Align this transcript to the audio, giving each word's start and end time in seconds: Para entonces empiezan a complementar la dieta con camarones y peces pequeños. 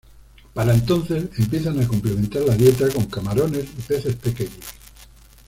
Para 0.55 0.73
entonces 0.73 1.29
empiezan 1.37 1.79
a 1.79 1.87
complementar 1.87 2.41
la 2.41 2.55
dieta 2.55 2.89
con 2.91 3.05
camarones 3.05 3.65
y 3.65 3.81
peces 3.83 4.15
pequeños. 4.15 4.57